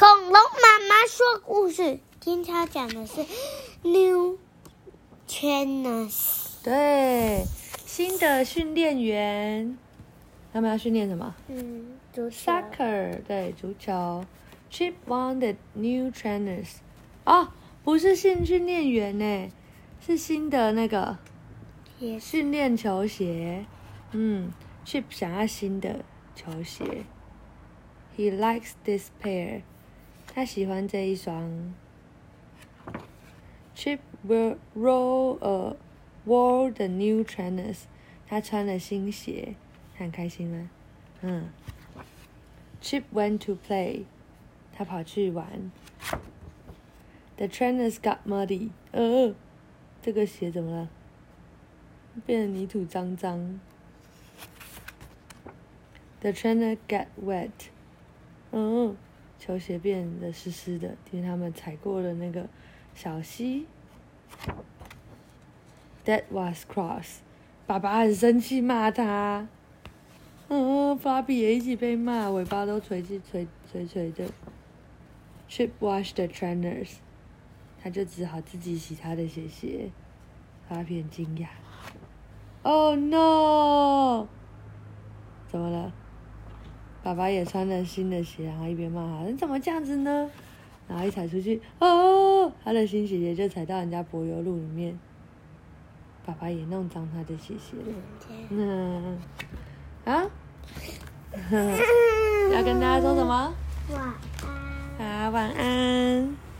[0.00, 3.20] 恐龙妈妈说故事，今天要讲的是
[3.82, 4.38] New
[5.28, 6.62] Trainers。
[6.64, 7.44] 对，
[7.84, 9.76] 新的训练员，
[10.54, 12.50] 他们要训练什么嗯，足球。
[12.50, 14.24] ？Soccer，对，足球。
[14.70, 16.76] Chip won the new trainers。
[17.26, 17.48] 哦，
[17.84, 19.52] 不是新训练员呢，
[20.00, 21.18] 是新的那个
[22.18, 23.66] 训练球鞋。
[24.12, 24.50] 嗯
[24.86, 26.02] ，Chip 想要新的
[26.34, 27.04] 球鞋。
[28.16, 29.60] He likes this pair。
[30.40, 31.74] 他喜欢这一双。
[33.76, 35.76] Chip will roll a
[36.24, 37.80] wore the new trainers。
[38.26, 39.54] 他穿了新鞋，
[39.92, 40.70] 他很开心吗？
[41.20, 41.50] 嗯。
[42.80, 44.04] Chip went to play。
[44.72, 45.70] 他跑去玩。
[47.36, 48.70] The trainers got muddy。
[48.92, 49.34] 呃，
[50.00, 50.88] 这个鞋怎么了？
[52.24, 53.60] 变得泥土脏脏。
[56.20, 57.50] The trainer got wet。
[58.52, 58.96] 嗯，
[59.40, 62.46] 球鞋变得湿湿的，因为他们踩过了那个
[62.94, 63.66] 小溪。
[66.04, 67.20] That was cross。
[67.66, 69.48] 爸爸很生气，骂他。
[70.48, 74.26] 嗯，芭比也一起被骂，尾巴都垂起垂垂垂的。
[75.48, 76.96] Chip washed the trainers。
[77.82, 79.90] 他就只好自己洗他的鞋鞋。
[80.68, 81.46] 芭比很惊讶。
[82.62, 84.26] Oh no！
[85.48, 85.79] 怎么了？
[87.10, 90.30] 爸爸也穿了新的鞋，然后一边骂他：“你怎么这样子呢？”
[90.86, 94.96] 然后一踩出去，哦，他的新鞋鞋就踩到人家柏油路里面。
[96.24, 97.92] 爸爸也弄脏他的鞋鞋了。
[98.50, 99.18] 嗯，
[100.04, 100.22] 啊，
[102.54, 103.52] 要跟大家说什么？
[103.90, 104.00] 晚
[105.00, 105.24] 安。
[105.24, 106.36] 好，晚安。